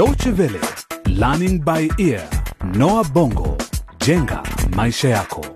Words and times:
Deutsche 0.00 0.30
Welle, 0.32 0.58
Learning 1.08 1.60
by 1.62 1.86
Ear, 1.98 2.26
Noah 2.74 3.04
Bongo, 3.12 3.56
jenga 3.98 4.42
maisha 4.76 5.08
yako. 5.08 5.46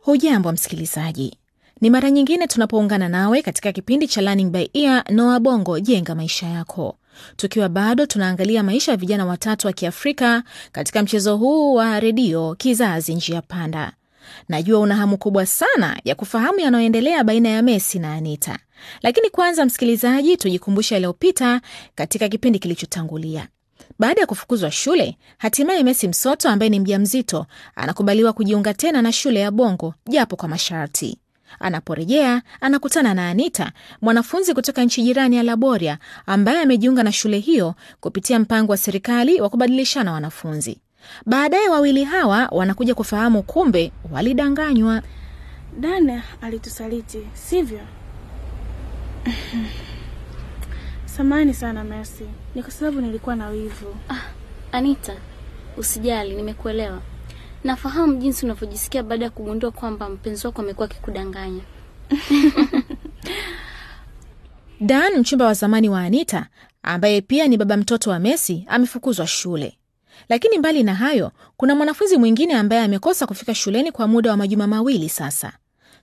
Hujambo 0.00 0.52
msikilizaji, 0.52 1.38
ni 1.80 1.90
mara 1.90 2.10
nyingine 2.10 2.46
tunapoungana 2.46 3.08
nawe 3.08 3.42
katika 3.42 3.72
kipindi 3.72 4.08
cha 4.08 4.20
Learning 4.20 4.50
by 4.50 4.66
Ear 4.74 5.04
Noah 5.12 5.40
Bongo, 5.40 5.80
jenga 5.80 6.14
maisha 6.14 6.46
yako, 6.46 6.96
tukiwa 7.36 7.68
bado 7.68 8.06
tunaangalia 8.06 8.62
maisha 8.62 8.90
ya 8.92 8.96
vijana 8.96 9.26
watatu 9.26 9.66
wa 9.66 9.72
Kiafrika 9.72 10.42
katika 10.72 11.02
mchezo 11.02 11.36
huu 11.36 11.74
wa 11.74 12.00
redio 12.00 12.54
Kizazi 12.54 13.14
Njia 13.14 13.42
Panda. 13.42 13.92
Najua 14.48 14.80
una 14.80 14.96
hamu 14.96 15.18
kubwa 15.18 15.46
sana 15.46 16.00
ya 16.04 16.14
kufahamu 16.14 16.60
yanayoendelea 16.60 17.24
baina 17.24 17.48
ya 17.48 17.62
Messi 17.62 17.98
na 17.98 18.14
Anita, 18.14 18.58
lakini 19.02 19.30
kwanza, 19.30 19.64
msikilizaji, 19.66 20.36
tujikumbushe 20.36 20.94
yaliyopita 20.94 21.60
katika 21.94 22.28
kipindi 22.28 22.58
kilichotangulia. 22.58 23.48
Baada 23.98 24.20
ya 24.20 24.26
kufukuzwa 24.26 24.70
shule, 24.70 25.18
hatimaye 25.38 25.82
Messi 25.82 26.08
Msoto 26.08 26.48
ambaye 26.48 26.68
ni 26.70 26.80
mjamzito 26.80 27.46
anakubaliwa 27.76 28.32
kujiunga 28.32 28.74
tena 28.74 29.02
na 29.02 29.12
shule 29.12 29.40
ya 29.40 29.50
Bongo 29.50 29.94
japo 30.08 30.36
kwa 30.36 30.48
masharti. 30.48 31.18
Anaporejea 31.60 32.42
anakutana 32.60 33.14
na 33.14 33.28
Anita, 33.28 33.72
mwanafunzi 34.02 34.54
kutoka 34.54 34.84
nchi 34.84 35.02
jirani 35.02 35.36
ya 35.36 35.42
Laboria 35.42 35.98
ambaye 36.26 36.60
amejiunga 36.62 37.02
na 37.02 37.12
shule 37.12 37.38
hiyo 37.38 37.74
kupitia 38.00 38.38
mpango 38.38 38.72
wa 38.72 38.78
serikali 38.78 39.40
wa 39.40 39.48
kubadilishana 39.50 40.12
wanafunzi. 40.12 40.78
Baadaye 41.26 41.68
wawili 41.68 42.04
hawa 42.04 42.48
wanakuja 42.50 42.94
kufahamu 42.94 43.42
kumbe 43.42 43.92
walidanganywa. 44.12 45.02
Dana 45.80 46.22
alitusaliti, 46.42 47.18
sivyo? 47.34 47.80
Samani 51.04 51.54
sana 51.54 51.84
Mercy, 51.84 52.24
ni 52.54 52.62
kwa 52.62 52.70
sababu 52.70 53.00
nilikuwa 53.00 53.36
na 53.36 53.48
wivu. 53.48 53.96
Ah, 54.10 54.20
Anita, 54.72 55.16
usijali, 55.76 56.34
nimekuelewa. 56.34 57.00
Nafahamu 57.64 58.16
jinsi 58.16 58.44
unavyojisikia 58.46 59.02
baada 59.02 59.24
ya 59.24 59.30
kugundua 59.30 59.70
kwamba 59.70 60.08
mpenzi 60.08 60.46
wako 60.46 60.62
amekuwa 60.62 60.84
akikudanganya. 60.86 61.62
Dan, 64.80 65.18
mchumba 65.18 65.44
wa 65.46 65.54
zamani 65.54 65.88
wa 65.88 66.00
Anita 66.00 66.46
ambaye 66.82 67.20
pia 67.20 67.48
ni 67.48 67.56
baba 67.56 67.76
mtoto 67.76 68.10
wa 68.10 68.18
Messi, 68.18 68.64
amefukuzwa 68.68 69.26
shule. 69.26 69.78
Lakini 70.28 70.58
mbali 70.58 70.82
na 70.82 70.94
hayo, 70.94 71.32
kuna 71.56 71.74
mwanafunzi 71.74 72.16
mwingine 72.16 72.54
ambaye 72.54 72.82
amekosa 72.82 73.26
kufika 73.26 73.54
shuleni 73.54 73.92
kwa 73.92 74.08
muda 74.08 74.30
wa 74.30 74.36
majuma 74.36 74.66
mawili 74.66 75.08
sasa. 75.08 75.52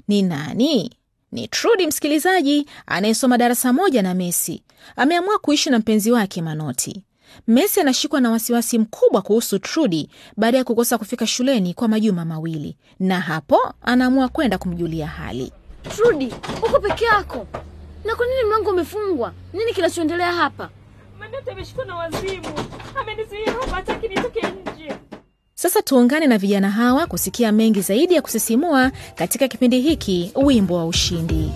Ni 0.08 0.22
nani? 0.22 0.92
Ni 1.32 1.48
Trudi, 1.48 1.88
msikilizaji, 1.88 2.66
anayesoma 2.86 3.38
darasa 3.38 3.74
moja 3.74 4.02
na 4.02 4.14
Messi. 4.14 4.64
Ameamua 4.96 5.40
kuishi 5.40 5.70
na 5.70 5.80
mpenzi 5.80 6.12
wake 6.12 6.42
Manoti. 6.42 7.04
Messi 7.48 7.80
anashikwa 7.82 8.22
na 8.22 8.32
wasiwasi 8.32 8.80
mkubwa 8.80 9.22
kuhusu 9.22 9.60
Trudi 9.60 10.10
baada 10.38 10.58
ya 10.58 10.64
kukosa 10.64 10.98
kufika 10.98 11.28
shuleni 11.28 11.74
kwa 11.74 11.88
majuma 11.88 12.26
mawili, 12.26 12.78
na 13.00 13.20
hapo 13.20 13.74
anaamua 13.82 14.28
kwenda 14.30 14.58
kumjulia 14.58 15.08
hali. 15.08 15.52
Trudi, 15.96 16.34
uko 16.68 16.80
peke 16.80 17.06
yako? 17.06 17.48
Na 18.06 18.16
kwa 18.16 18.26
nini 18.28 18.44
mlango 18.48 18.70
umefungwa? 18.70 19.34
Nini 19.54 19.74
kinachoendelea 19.74 20.32
hapa? 20.34 20.70
Manoti 21.32 21.50
ameshikwa 21.52 21.86
na 21.86 21.96
wazimu, 21.96 22.48
amenizuia 23.02 23.46
roho, 23.54 23.72
hataki 23.72 24.08
nitoke 24.08 24.40
nje. 24.42 24.96
Sasa 25.56 25.82
tuungane 25.82 26.28
na 26.28 26.38
vijana 26.38 26.72
hawa 26.72 27.08
kusikia 27.08 27.52
mengi 27.52 27.82
zaidi 27.82 28.14
ya 28.16 28.22
kusisimua 28.22 28.92
katika 29.16 29.48
kipindi 29.48 29.82
hiki, 29.82 30.32
wimbo 30.36 30.76
wa 30.76 30.86
ushindi. 30.86 31.52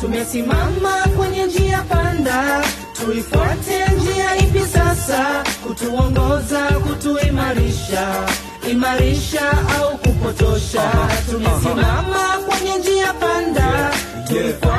Tumesimama 0.00 0.90
kwenye 1.16 1.46
njia 1.46 1.82
panda, 1.82 2.64
tuifuate 2.92 3.84
njia 3.96 4.36
ipi 4.36 4.60
sasa? 4.60 5.44
Kutuongoza, 5.66 6.66
kutuimarisha, 6.68 8.28
imarisha 8.70 9.50
au 9.80 9.98
kupotosha? 9.98 10.90
Tumesimama 11.30 12.38
kwenye 12.48 12.76
njia 12.78 13.12
panda, 13.14 13.90
tuifuate 14.28 14.69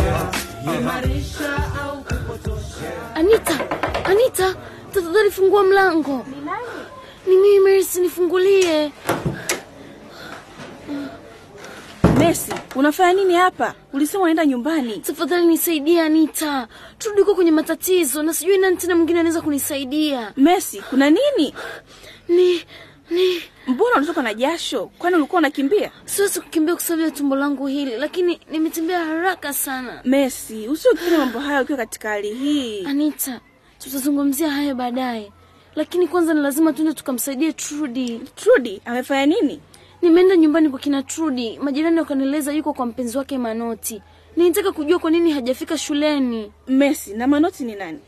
kutuimarisha, 0.00 0.78
imarisha 0.80 1.56
au 1.82 1.96
kupotosha? 1.96 3.14
Anita, 3.14 3.58
Anita, 4.04 4.54
tafadhali 4.94 5.30
fungua 5.30 5.62
mlango. 5.64 6.26
Ni 7.26 7.36
mimi 7.36 7.60
Mercy, 7.60 8.00
nifungulie. 8.00 8.92
Mercy, 12.18 12.52
unafanya 12.74 13.12
nini 13.12 13.34
hapa? 13.34 13.74
Ulisema 13.92 14.22
unaenda 14.22 14.46
nyumbani. 14.46 14.98
Tafadhali 14.98 15.46
nisaidie 15.46 16.00
Anita, 16.02 16.68
turudi 16.98 17.20
huko 17.20 17.34
kwenye 17.34 17.50
matatizo 17.50 18.22
na 18.22 18.34
sijui 18.34 18.58
nani 18.58 18.76
tena 18.76 18.96
mwingine 18.96 19.20
anaweza 19.20 19.40
kunisaidia. 19.40 20.32
Mercy, 20.36 20.82
kuna 20.90 21.10
nini? 21.10 21.54
Ni 22.28 22.36
ni 22.48 22.64
Mbona 23.66 23.96
unatoka 23.96 24.22
na 24.22 24.34
jasho? 24.34 24.86
Kwani 24.98 25.16
ulikuwa 25.16 25.38
unakimbia? 25.38 25.90
siwezi 26.04 26.40
kukimbia 26.40 26.74
kwa 26.74 26.84
sababu 26.84 27.02
ya 27.02 27.10
tumbo 27.10 27.36
langu 27.36 27.66
hili, 27.66 27.96
lakini 27.96 28.40
nimetembea 28.50 29.04
haraka 29.04 29.52
sana. 29.52 30.00
Mercy, 30.04 30.68
usio 30.68 30.90
mambo 31.18 31.38
haya 31.38 31.62
ukiwa 31.62 31.78
katika 31.78 32.08
hali 32.08 32.34
hii. 32.34 32.86
Anita, 32.86 33.40
tutazungumzia 33.78 34.50
hayo 34.50 34.74
baadaye, 34.74 35.32
lakini 35.74 36.08
kwanza 36.08 36.34
ni 36.34 36.40
lazima 36.40 36.72
tuende 36.72 36.92
tukamsaidie 36.94 37.52
Trudi. 37.52 38.18
Trudy 38.34 38.80
amefanya 38.84 39.26
nini? 39.26 39.60
Nimeenda 40.02 40.36
nyumbani 40.36 40.68
kwa 40.68 40.78
kina 40.78 41.02
Trudi, 41.02 41.58
majirani 41.58 41.98
wakanieleza 42.00 42.52
yuko 42.52 42.72
kwa 42.72 42.86
mpenzi 42.86 43.18
wake 43.18 43.38
Manoti. 43.38 44.02
Nilitaka 44.36 44.72
kujua 44.72 44.98
kwa 44.98 45.10
nini 45.10 45.32
hajafika 45.32 45.78
shuleni. 45.78 46.52
Mercy, 46.68 47.14
na 47.14 47.26
Manoti 47.26 47.64
ni 47.64 47.74
nani? 47.74 47.98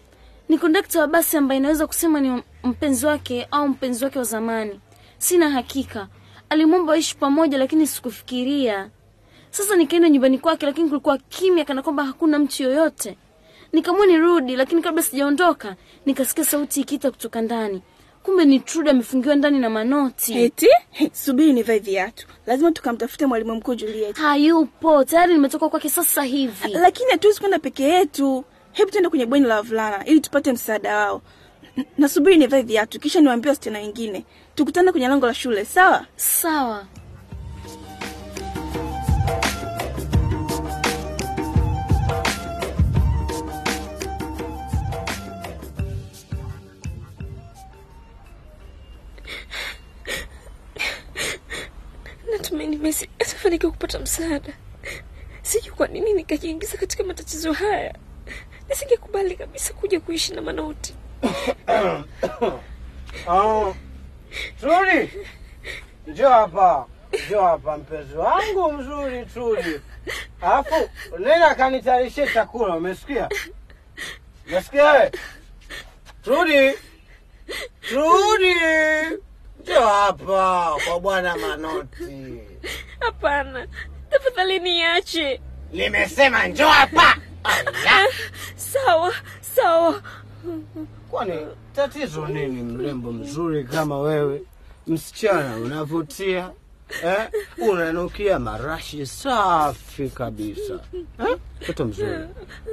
Ni 0.49 0.59
kondakta 0.59 1.01
wa 1.01 1.07
basi 1.07 1.37
ambaye 1.37 1.59
inaweza 1.61 1.87
kusema 1.87 2.21
ni 2.21 2.43
mpenzi 2.65 3.07
wake 3.07 3.49
au 3.51 3.69
mpenzi 3.69 4.05
wake 4.05 4.19
wa 4.19 4.25
zamani. 4.25 4.81
Sina 5.19 5.51
hakika. 5.51 6.09
Alimwomba 6.49 6.93
waishi 6.93 7.17
pamoja, 7.17 7.59
lakini 7.59 7.87
sikufikiria. 7.87 8.91
Sasa 9.51 9.77
nikaenda 9.77 10.09
nyumbani 10.09 10.39
kwake, 10.39 10.67
lakini 10.67 10.89
kulikuwa 10.89 11.19
kimya, 11.19 11.65
kana 11.65 11.83
kwamba 11.83 12.05
hakuna 12.05 12.39
mtu 12.39 12.63
yoyote. 12.63 13.17
Nikamua 13.73 14.07
nirudi, 14.07 14.57
lakini 14.57 14.83
kabla 14.83 15.03
sijaondoka 15.03 15.77
nikasikia 16.07 16.45
sauti 16.45 16.81
ikiita 16.81 17.11
kutoka 17.11 17.41
ndani. 17.43 17.83
Kumbe 18.23 18.45
ni 18.45 18.61
Trude 18.61 18.91
amefungiwa 18.91 19.35
ndani 19.35 19.59
na 19.59 19.71
Manoti. 19.71 20.39
Eti? 20.43 20.67
Subiri 21.13 21.53
nivae 21.53 21.79
viatu. 21.79 22.27
Lazima 22.47 22.73
tukamtafute 22.73 23.27
mwalimu 23.27 23.55
mkuu 23.55 23.75
Juliet. 23.75 24.17
Hayupo 24.17 25.05
tayari, 25.05 25.33
nimetoka 25.35 25.69
kwake 25.69 25.89
sasa 25.89 26.23
hivi. 26.23 26.69
Lakini 26.73 27.11
hatuwezi 27.11 27.41
kwenda 27.41 27.59
peke 27.59 27.83
yetu. 27.85 28.45
Hebu 28.73 28.91
tuende 28.91 29.09
kwenye 29.09 29.27
bweni 29.27 29.47
la 29.47 29.55
wavulana 29.57 30.05
ili 30.05 30.21
tupate 30.21 30.53
msaada 30.53 30.97
wao. 30.97 31.23
Nasubiri 31.99 32.37
nivae 32.37 32.63
viatu 32.63 33.01
kisha 33.01 33.21
niwaambie 33.21 33.49
wasichana 33.49 33.79
wengine. 33.79 34.25
Tukutane 34.59 34.93
kwenye 34.93 35.09
lango 35.09 35.27
la 35.27 35.35
shule, 35.35 35.65
sawa? 35.65 36.07
Sawa. 36.17 36.87
Natumaini 52.33 52.77
Messi 52.77 53.09
atafanikiwa 53.19 53.73
kupata 53.73 53.99
msaada. 53.99 54.53
Sijui 55.43 55.71
kwa 55.71 55.87
nini 55.89 56.13
nikajiingiza 56.13 56.77
katika 56.77 57.05
matatizo 57.05 57.53
haya. 57.53 57.95
Nisingekubali 58.69 59.37
kabisa 59.37 59.75
kuja 59.75 60.01
kuishi 60.01 60.35
na 60.35 60.43
Manoti. 60.43 60.95
Trudi, 64.61 65.11
njoo 66.07 66.29
hapa, 66.29 66.87
njoo 67.29 67.43
hapa 67.43 67.77
mpenzi 67.79 68.17
wangu 68.17 68.73
mzuri 68.73 69.27
Trudi. 69.27 69.81
Alafu 70.41 70.91
nenda 71.19 71.55
kanitayarishe 71.55 72.27
chakula, 72.29 72.77
umesikia? 72.77 73.29
Umesikia 74.49 74.93
wewe? 74.93 75.13
Trudi, 76.25 76.75
Trudi, 77.81 78.55
njoo 79.63 79.87
hapa 79.87 80.77
kwa 80.87 81.01
bwana 81.01 81.37
Manoti. 81.37 82.41
Hapana, 83.01 83.67
tafadhali 84.11 84.59
niache. 84.59 85.41
Nimesema 85.73 86.47
njoo 86.47 86.69
hapa. 86.69 87.17
Sawa, 88.57 89.15
sawa. 89.41 90.03
Kwani 91.11 91.33
tatizo 91.75 92.27
nini? 92.29 92.63
Mrembo 92.63 93.13
mzuri 93.13 93.65
kama 93.65 93.99
wewe, 93.99 94.43
msichana 94.87 95.57
unavutia 95.57 96.51
eh? 97.05 97.29
Unanukia 97.71 98.39
marashi 98.39 99.07
safi 99.07 100.09
kabisa 100.09 100.81
eh? 101.21 101.37
Mtoto 101.63 101.85
mzuri, 101.85 102.19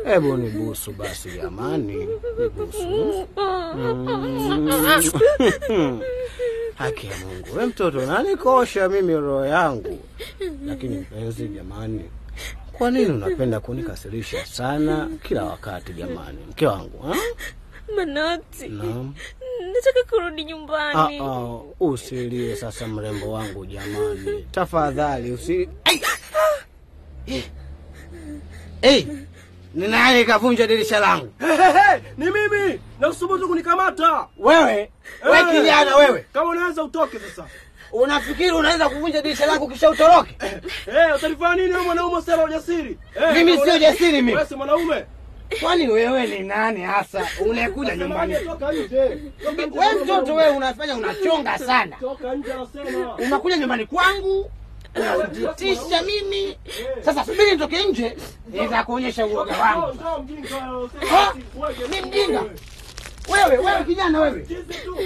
hebu 0.06 0.38
nibusu 0.38 0.91
basi 0.91 1.29
jamani, 1.31 2.07
nibusu. 2.39 2.88
Mm. 5.69 6.01
haki 6.75 7.07
ya 7.07 7.13
Mungu, 7.17 7.57
we 7.57 7.65
mtoto 7.65 8.06
nanikosha 8.06 8.89
mimi 8.89 9.13
roho 9.13 9.45
yangu. 9.45 10.00
Lakini 10.65 10.97
mpenzi, 10.97 11.47
jamani, 11.47 12.01
kwa 12.77 12.92
nini 12.92 13.06
unapenda 13.12 13.60
kunikasirisha 13.60 14.45
sana 14.45 15.10
kila 15.24 15.44
wakati 15.44 15.94
jamani, 15.94 16.38
mke 16.50 16.68
wangu 16.68 17.00
ha? 17.04 17.16
Manoti, 17.95 18.68
Naam. 18.68 19.13
nataka 19.74 20.04
kurudi 20.10 20.42
Ah, 20.42 20.45
nyumbani. 20.45 21.19
ah, 21.19 21.60
usilie 21.80 22.56
sasa 22.56 22.88
mrembo 22.88 23.31
wangu 23.31 23.66
jamani, 23.66 24.48
tafadhali 24.51 25.31
usi 25.31 25.69
Ai! 25.83 26.01
Hey. 27.25 27.42
Eh, 28.81 29.07
ni 29.74 29.88
nani 29.88 30.25
kavunja 30.25 30.68
dirisha 30.68 31.00
langu? 31.00 31.30
Hehehe, 31.39 32.01
ni 32.18 32.25
mimi 32.31 32.80
na 33.00 33.10
usubutu 33.10 33.48
kunikamata 33.48 34.27
Wewe 34.38 34.63
we 34.66 35.39
Eh. 35.39 35.45
kijana 35.51 35.95
wewe, 35.95 36.25
kama 36.33 36.50
unaweza 36.51 36.83
utoke 36.83 37.19
sasa 37.19 37.48
unafikiri 38.01 38.51
unaweza 38.51 38.89
kuvunja 38.89 39.21
dirisha 39.21 39.45
langu 39.45 39.68
kisha 39.68 39.89
utoroke? 39.89 40.38
Eh, 40.88 41.15
utalifanya 41.15 41.56
nini 41.56 41.71
wewe 41.71 41.83
mwanaume 41.83 42.21
sasa 42.21 42.44
ujasiri 42.44 42.97
Eh, 43.15 43.33
Mimi 43.33 43.57
sio 43.57 43.77
jasiri 43.77 44.12
mimi. 44.12 44.33
wewe 44.33 44.45
si 44.47 44.56
mwanaume 44.56 45.06
Kwani 45.62 45.88
wewe 45.88 46.27
ni 46.27 46.39
nani 46.39 46.81
hasa 46.81 47.27
Unakuja 47.45 47.95
nyumbani? 47.95 48.36
Toka 48.36 48.71
mtoto 50.03 50.36
wewe 50.36 50.50
unafanya 50.50 50.95
unachonga 50.95 51.57
sana, 51.57 51.95
toka 52.00 52.36
nje 52.36 52.53
anasema 52.53 53.15
unakuja 53.15 53.57
nyumbani 53.57 53.86
kwangu 53.86 54.51
unanitisha 54.95 56.01
mimi. 56.01 56.57
Sasa 57.01 57.25
subiri 57.25 57.51
nitoke 57.51 57.83
nje, 57.83 58.18
nitakuonyesha 58.48 59.25
uoga 59.25 59.57
wangu. 59.57 59.98
Ni 61.89 62.01
mjinga 62.01 62.44
wewe, 63.30 63.57
wewe 63.57 63.83
kijana 63.86 64.22
wewe, 64.22 64.48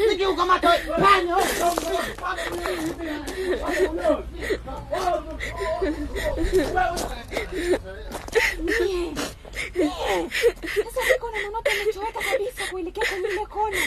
nikiukamata 0.10 0.70
panya 1.02 1.36
wewe. 1.36 1.48
Sasa 9.70 11.02
viko 11.14 11.30
na 11.32 11.38
manoti 11.44 11.70
ametoweka 11.82 12.20
kabisa 12.32 12.64
kuelekea 12.72 13.04
kwenye 13.10 13.28
ile 13.28 13.46
kona. 13.46 13.78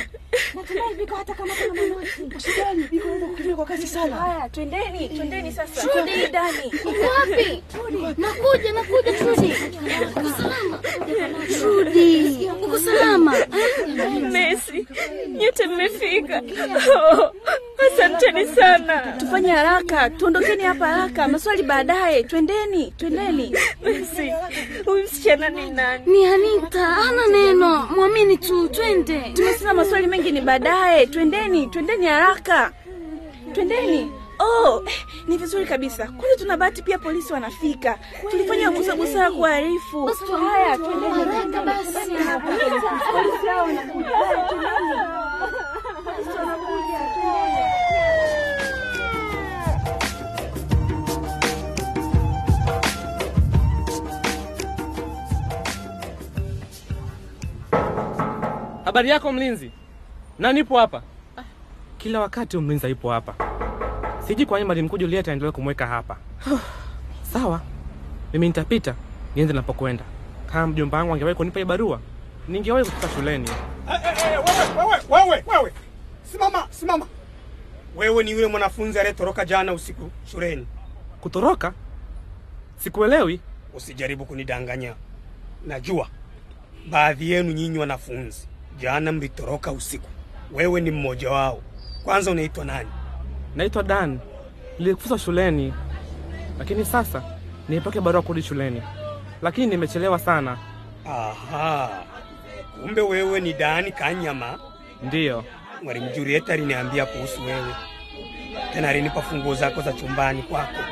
Natumai 0.55 0.95
viko 0.95 1.17
hata 1.17 1.35
kama 1.35 1.55
kuna 1.55 1.83
manoti. 1.83 2.41
Shidani, 2.41 2.83
biko 2.91 3.09
naenda 3.09 3.27
kukimbia 3.27 3.57
kwa 3.57 3.65
kasi 3.67 3.87
sana. 3.87 4.17
Haya, 4.17 4.49
twendeni, 4.49 5.09
twendeni 5.09 5.53
sasa. 5.53 5.89
Twendeni 5.89 6.27
ndani. 6.29 6.73
Uko 6.85 7.07
wapi? 7.07 7.63
Nakuja, 8.19 8.73
nakuja 8.73 9.13
Trudi. 9.13 9.55
Uko 10.17 10.31
salama? 10.37 10.79
Trudi, 11.59 12.51
uko 12.63 12.79
salama? 12.79 13.37
Messi, 14.31 14.87
nyote 15.29 15.67
mmefika. 15.67 16.43
Oh, 16.97 17.33
asanteni 17.87 18.47
sana. 18.47 19.01
Tufanye 19.19 19.51
haraka, 19.51 20.11
tuondokeni 20.11 20.63
hapa 20.63 20.87
haraka. 20.87 21.29
Maswali 21.29 21.63
baadaye. 21.63 22.23
Twendeni, 22.23 22.91
twendeni. 22.97 23.57
Messi, 23.85 24.33
huyu 24.85 25.05
msichana 25.05 25.49
ni 25.49 25.71
nani? 25.71 26.05
Ni 26.07 26.27
Anita, 26.27 26.85
hana 26.85 27.27
neno. 27.27 27.89
Mwamini 27.97 28.37
tu, 28.39 28.69
twende. 28.69 29.21
Tumesema 29.35 29.75
maswali 29.75 30.07
mengi 30.07 30.33
ni 30.33 30.41
baadaye. 30.41 31.07
Twendeni, 31.07 31.67
twendeni 31.67 32.07
haraka. 32.07 32.73
Twendeni. 33.55 34.13
Oh, 34.43 34.83
ni 35.29 35.37
vizuri 35.37 35.67
kabisa. 35.67 36.07
Kwani 36.07 36.37
tuna 36.39 36.57
bahati 36.57 36.83
pia 36.83 36.99
polisi 36.99 37.33
wanafika. 37.33 37.99
Tulifanya 38.31 38.71
busara 38.71 38.97
busara 38.97 39.31
kuarifu. 39.31 40.07
Haya, 40.51 40.79
twendeni 40.79 41.67
basi. 41.67 41.93
Polisi 43.13 43.47
hao 43.47 43.65
wanakuja. 43.67 44.11
Polisi 46.05 46.39
wanakuja. 46.39 46.99
Habari 58.85 59.09
yako 59.09 59.33
mlinzi? 59.33 59.71
Na 60.39 60.53
nipo 60.53 60.79
hapa. 60.79 61.03
Kila 61.99 62.21
wakati 62.21 62.59
mlinzi 62.59 62.87
aipo 62.87 63.11
hapa. 63.11 63.35
Sijui 64.27 64.47
kwa 64.47 64.59
nini 64.59 64.67
mwalimu 64.67 64.87
mkuu 64.87 64.99
Juliet 64.99 65.29
aendelee 65.29 65.51
kumweka 65.53 65.87
hapa. 65.87 66.17
Sawa, 67.33 67.61
mimi 68.33 68.47
nitapita 68.47 68.95
niende 69.37 69.53
napokwenda. 69.53 70.05
Kama 70.53 70.67
mjomba 70.67 70.99
wangu 70.99 71.13
angewahi 71.15 71.37
kunipa 71.37 71.61
hii 71.61 71.65
barua, 71.67 72.01
ningewahi 72.49 72.85
kufika 72.85 73.09
shuleni. 73.15 73.49
wewe 74.79 75.01
wewe 75.11 75.45
wewe 75.47 75.73
simama 76.33 76.67
simama 76.71 77.07
wewe 77.97 78.25
ni 78.25 78.31
yule 78.31 78.47
mwanafunzi 78.47 78.99
aliyetoroka 78.99 79.45
jana 79.45 79.73
usiku 79.73 80.11
shuleni 80.31 80.67
Kutoroka? 81.21 81.73
Sikuelewi. 82.77 83.41
usijaribu 83.75 84.25
kunidanganya 84.27 84.95
najua 85.67 86.09
baadhi 86.91 87.31
yenu 87.31 87.53
nyinyi 87.53 87.79
wanafunzi 87.79 88.49
jana 88.79 89.13
mlitoroka 89.13 89.73
usiku 89.73 90.09
wewe 90.53 90.81
ni 90.81 90.91
mmoja 90.91 91.31
wao 91.31 91.63
kwanza 92.05 92.31
unaitwa 92.31 92.65
nani 92.65 92.89
Naitwa 93.57 93.83
Dan. 93.83 94.19
nilifukuzwa 94.79 95.19
shuleni, 95.19 95.73
lakini 96.59 96.85
sasa 96.85 97.23
nipake 97.69 98.01
barua 98.01 98.23
kurudi 98.23 98.43
shuleni, 98.43 98.83
lakini 99.43 99.67
nimechelewa 99.67 100.19
sana. 100.19 100.59
aha. 101.07 101.91
Kumbe 102.83 103.01
wewe 103.01 103.41
ni 103.41 103.53
dani 103.53 103.93
kanyama? 103.93 104.59
Ndiyo, 105.03 105.45
mwalimu 105.83 106.11
Julieta 106.17 106.53
aliniambia 106.53 107.07
kuhusu 107.07 107.45
wewe. 107.47 107.75
Tena 108.73 108.89
alinipa 108.89 109.23
funguo 109.23 109.55
zako 109.55 109.83
za 109.83 109.93
chumbani 109.93 110.43
kwako. 110.43 110.83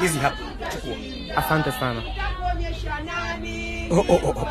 Hizi 0.00 0.18
hapa 0.18 0.36
chukua. 0.72 0.96
Asante 1.36 1.72
sana. 1.72 2.02
oh, 3.90 3.96
oh, 4.08 4.20
oh, 4.24 4.28
oh. 4.28 4.48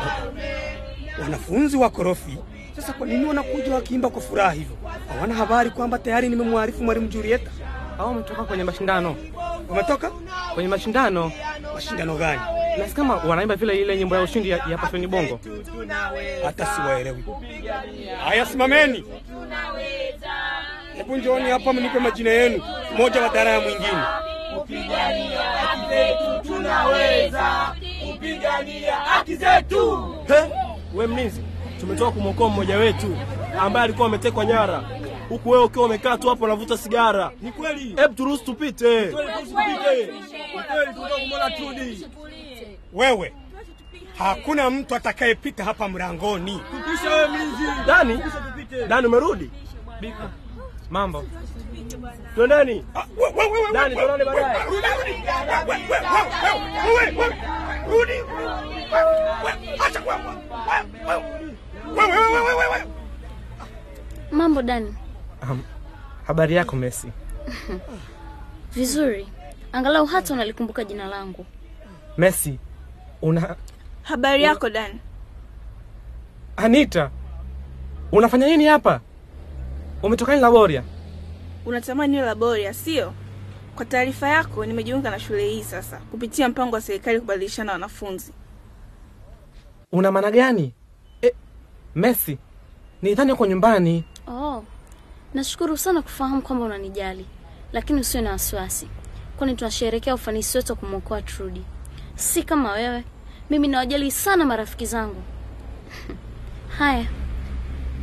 wanafunzi 1.22 1.76
wa 1.76 1.90
korofi 1.90 2.38
sasa 2.76 2.92
kwa 2.92 3.06
nini 3.06 3.24
wanakuja 3.24 3.74
wakiimba 3.74 4.08
kwa 4.08 4.22
furaha 4.22 4.50
hivyo 4.52 4.76
hawana 5.14 5.34
habari 5.34 5.70
kwamba 5.70 5.98
tayari 5.98 6.28
nimemwarifu 6.28 6.84
mwalimu 6.84 7.08
julieta? 7.08 7.50
Au 7.98 8.10
umetoka 8.10 8.44
kwenye 8.44 8.64
mashindano? 8.64 9.16
wametoka 9.68 10.10
Kwenye 10.54 10.68
mashindano? 10.68 11.32
Mashindano 11.74 12.16
gani? 12.16 12.40
Nasi 12.78 12.94
kama 12.94 13.14
wanaimba 13.16 13.56
vile 13.56 13.76
ile 13.80 13.96
nyimbo 13.96 14.16
ya 14.16 14.22
ushindi 14.22 14.48
ya, 14.50 14.56
ya 14.70 14.78
Pasoni 14.78 15.06
Bongo. 15.06 15.40
hata 16.44 16.66
siwaelewi. 16.66 17.24
Haya 18.24 18.46
simameni. 18.46 19.04
Hebu 20.96 21.16
njooni 21.16 21.50
hapa 21.50 21.72
mnipe 21.72 21.98
majina 21.98 22.30
yenu. 22.30 22.62
Mmoja 22.94 23.20
badala 23.20 23.50
ya 23.50 23.60
mwingine. 23.60 24.02
He? 30.28 30.50
We 30.94 31.06
mlinzi, 31.06 31.40
tumetoka 31.80 32.10
kumwokoa 32.10 32.48
mmoja 32.48 32.76
wetu 32.76 33.16
ambaye 33.60 33.84
alikuwa 33.84 34.08
ametekwa 34.08 34.44
nyara, 34.44 34.82
huku 35.28 35.50
wewe 35.50 35.64
ukiwa 35.64 35.84
umekaa 35.86 36.18
tu 36.18 36.28
hapo 36.28 36.44
unavuta 36.44 36.76
sigara. 36.78 37.30
Ni 37.40 37.52
kweli, 37.52 37.94
hebu 37.96 38.14
turuhusu 38.14 38.44
tupite. 38.44 39.12
Wewe 42.92 43.32
hakuna 44.18 44.70
mtu 44.70 44.94
atakayepita 44.94 45.64
hapa 45.64 45.88
mlangoni. 45.88 46.60
Tupisha 46.70 47.14
wewe 47.14 47.28
mlinzi. 47.28 47.62
Dani, 47.86 48.20
Dani 48.88 49.06
umerudi? 49.06 49.50
Bika. 50.00 50.30
Mambo. 50.90 51.24
Twendeni. 52.34 52.84
Dani, 53.72 53.96
tuonane 53.96 54.24
baadaye. 54.24 54.64
Rudi. 57.88 58.12
Acha 59.86 60.00
wewe. 60.00 60.20
Mambo 64.32 64.62
Dani 64.62 64.94
um, 65.50 65.62
habari 66.26 66.54
yako 66.54 66.76
Messi? 66.76 67.08
Vizuri, 68.74 69.26
angalau 69.72 70.06
hata 70.06 70.34
unalikumbuka 70.34 70.84
jina 70.84 71.06
langu. 71.06 71.46
Messi, 72.18 72.58
una 73.22 73.56
Habari 74.02 74.42
yako 74.42 74.70
Dan? 74.70 74.98
Anita, 76.56 77.10
unafanya 78.12 78.46
nini 78.46 78.64
hapa? 78.64 79.00
Umetoka 80.02 80.32
nini 80.32 80.42
Laboria? 80.42 80.82
Unatamani 81.66 82.12
niwe 82.12 82.26
laboria, 82.26 82.74
sio? 82.74 83.12
Kwa 83.76 83.84
taarifa 83.84 84.28
yako, 84.28 84.66
nimejiunga 84.66 85.10
na 85.10 85.18
shule 85.20 85.48
hii 85.48 85.62
sasa 85.64 85.96
kupitia 85.96 86.48
mpango 86.48 86.74
wa 86.74 86.80
serikali 86.80 87.20
kubadilishana 87.20 87.72
wanafunzi. 87.72 88.32
Una 89.92 90.12
maana 90.12 90.30
gani? 90.30 90.72
E, 91.22 91.34
Messi, 91.94 92.38
nidhani 93.02 93.32
uko 93.32 93.46
nyumbani. 93.46 94.04
Nashukuru 95.34 95.76
sana 95.76 96.02
kufahamu 96.02 96.42
kwamba 96.42 96.64
unanijali, 96.64 97.26
lakini 97.72 98.00
usiwe 98.00 98.22
na 98.22 98.30
wasiwasi, 98.30 98.88
kwani 99.36 99.54
tunasherehekea 99.56 100.14
ufanisi 100.14 100.56
wetu 100.58 100.72
wa 100.72 100.76
kumwokoa 100.76 101.22
Trudi. 101.22 101.62
Si 102.16 102.42
kama 102.42 102.72
wewe, 102.72 103.04
mimi 103.50 103.68
nawajali 103.68 104.10
sana 104.10 104.44
marafiki 104.44 104.86
zangu. 104.86 105.22
Haya, 106.78 107.06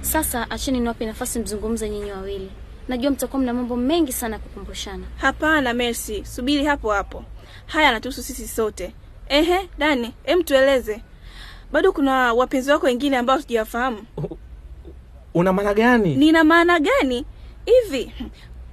sasa 0.01 0.51
acheni 0.51 0.79
niwape 0.79 1.05
nafasi 1.05 1.39
mzungumze 1.39 1.89
nyinyi 1.89 2.11
wawili, 2.11 2.51
Najua 2.87 3.11
mtakuwa 3.11 3.41
mna 3.41 3.53
mambo 3.53 3.75
mengi 3.75 4.11
sana 4.13 4.35
ya 4.35 4.39
kukumbushana. 4.41 5.03
Hapana 5.17 5.73
Mercy, 5.73 6.25
subiri 6.25 6.65
hapo 6.65 6.91
hapo. 6.91 7.23
Haya 7.65 7.85
yanatuhusu 7.85 8.23
sisi 8.23 8.47
sote. 8.47 8.93
Ehe, 9.29 9.69
Dani, 9.77 10.13
em 10.23 10.43
tueleze. 10.43 11.01
Bado 11.71 11.91
kuna 11.91 12.33
wapenzi 12.33 12.71
wako 12.71 12.85
wengine 12.85 13.17
ambao 13.17 13.41
sijawafahamu. 13.41 14.05
Una 15.33 15.53
maana 15.53 15.73
gani? 15.73 16.15
Nina 16.15 16.43
maana 16.43 16.79
gani? 16.79 17.25
Hivi 17.65 18.11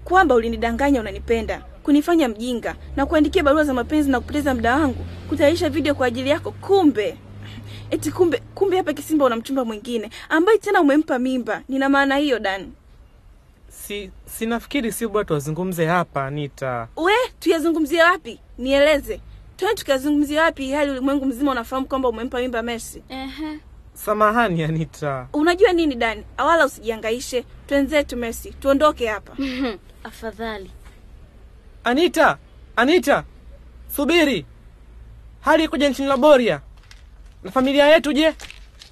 kwamba 0.05 0.35
ulinidanganya 0.35 1.01
unanipenda, 1.01 1.63
kunifanya 1.83 2.29
mjinga 2.29 2.77
na 2.97 3.07
kuandikia 3.07 3.43
barua 3.43 3.65
za 3.65 3.75
mapenzi 3.75 4.11
na 4.11 4.21
kupoteza 4.21 4.55
muda 4.55 4.77
wangu, 4.77 5.07
kutayarisha 5.29 5.71
video 5.71 5.95
kwa 5.95 6.07
ajili 6.07 6.31
yako, 6.31 6.51
kumbe 6.51 7.17
eti 7.91 8.11
kumbe 8.13 8.43
kumbe 8.55 8.77
hapa 8.77 8.93
Kisimba 8.93 9.25
una 9.25 9.37
mchumba 9.37 9.65
mwingine 9.65 10.11
ambaye 10.29 10.59
tena 10.59 10.81
umempa 10.81 11.19
mimba. 11.19 11.63
Nina 11.69 11.89
maana 11.89 12.17
hiyo 12.17 12.39
Dani. 12.39 12.73
Si 13.69 14.11
sinafikiri 14.27 14.93
si 14.93 15.07
bora 15.07 15.25
tuwazungumze 15.25 15.87
hapa 15.87 16.25
Anita. 16.27 16.89
We, 16.97 17.13
tuyazungumzie 17.41 18.03
wapi? 18.03 18.41
Nieleze. 18.59 19.21
Twende 19.57 19.75
tukazungumzia 19.81 20.43
wapi 20.43 20.71
hali 20.73 20.91
ulimwengu 20.91 21.27
mzima 21.27 21.51
unafahamu 21.51 21.87
kwamba 21.87 22.09
umempa 22.09 22.41
mimba 22.41 22.63
Mercy? 22.63 23.03
Ehe. 23.09 23.59
Samahani 24.05 24.63
Anita. 24.65 25.29
Unajua 25.33 25.73
nini 25.73 25.95
Dani? 25.95 26.25
Awala 26.37 26.67
usijiangaishe, 26.67 27.45
Twenzetu 27.67 28.17
Mercy, 28.17 28.51
tuondoke 28.53 29.07
hapa. 29.09 29.37
Afadhali. 30.05 30.71
Anita, 31.85 32.39
Anita, 32.77 33.25
subiri. 33.97 34.47
Hali 35.41 35.65
ikoje 35.65 35.91
nchini 35.91 36.09
Laboria? 36.09 36.61
Na 37.43 37.51
familia 37.51 37.87
yetu 37.87 38.13
je? 38.13 38.35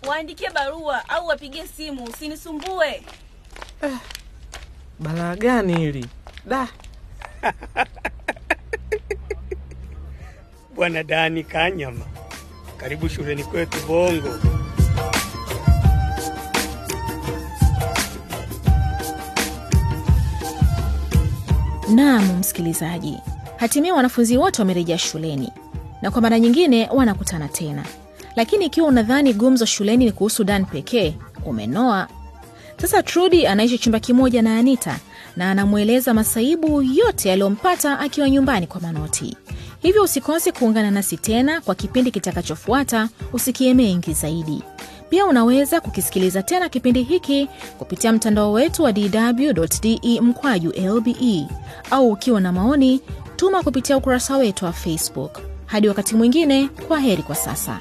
Waandikie 0.08 0.50
barua 0.50 1.08
au 1.08 1.26
wapigie 1.26 1.66
simu, 1.66 2.04
usinisumbue. 2.04 3.02
Balaa 4.98 5.36
gani 5.36 5.76
hili? 5.78 6.06
Da, 6.46 6.68
Bwana 10.74 11.02
Dani 11.02 11.44
Kanyama, 11.44 12.04
karibu 12.76 13.08
shuleni 13.08 13.44
kwetu 13.44 13.78
Bongo. 13.86 14.55
Naam, 21.94 22.38
msikilizaji, 22.38 23.18
hatimaye 23.56 23.92
wanafunzi 23.92 24.36
wote 24.36 24.62
wamerejea 24.62 24.98
shuleni 24.98 25.52
na 26.02 26.10
kwa 26.10 26.22
mara 26.22 26.38
nyingine 26.38 26.88
wanakutana 26.92 27.48
tena. 27.48 27.84
Lakini 28.36 28.64
ikiwa 28.66 28.88
unadhani 28.88 29.32
gumzo 29.34 29.64
shuleni 29.66 30.04
ni 30.04 30.12
kuhusu 30.12 30.44
Dan 30.44 30.64
pekee, 30.64 31.14
umenoa. 31.44 32.08
Sasa 32.80 33.02
Trudi 33.02 33.46
anaishi 33.46 33.78
chumba 33.78 34.00
kimoja 34.00 34.42
na 34.42 34.58
Anita 34.58 34.98
na 35.36 35.50
anamweleza 35.50 36.14
masaibu 36.14 36.82
yote 36.82 37.28
yaliyompata 37.28 37.98
akiwa 37.98 38.30
nyumbani 38.30 38.66
kwa 38.66 38.80
Manoti. 38.80 39.36
Hivyo 39.78 40.02
usikose 40.02 40.52
kuungana 40.52 40.90
nasi 40.90 41.16
tena 41.16 41.60
kwa 41.60 41.74
kipindi 41.74 42.10
kitakachofuata 42.10 43.08
usikie 43.32 43.74
mengi 43.74 44.12
zaidi. 44.12 44.62
Pia 45.10 45.26
unaweza 45.26 45.80
kukisikiliza 45.80 46.42
tena 46.42 46.68
kipindi 46.68 47.02
hiki 47.02 47.48
kupitia 47.78 48.12
mtandao 48.12 48.52
wetu 48.52 48.82
wa 48.82 48.92
dw.de 48.92 50.20
mkwaju 50.20 50.70
lbe 50.96 51.46
au 51.90 52.10
ukiwa 52.12 52.40
na 52.40 52.52
maoni 52.52 53.00
tuma 53.36 53.62
kupitia 53.62 53.96
ukurasa 53.96 54.36
wetu 54.36 54.64
wa 54.64 54.72
Facebook. 54.72 55.38
Hadi 55.66 55.88
wakati 55.88 56.14
mwingine, 56.16 56.68
kwa 56.88 57.00
heri 57.00 57.22
kwa 57.22 57.34
sasa. 57.34 57.80